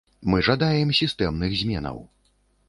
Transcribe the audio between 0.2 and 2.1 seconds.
Мы жадаем сістэмных зменаў.